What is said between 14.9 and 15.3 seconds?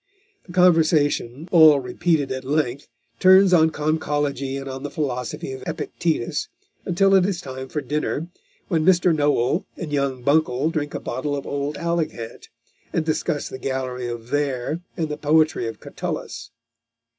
and the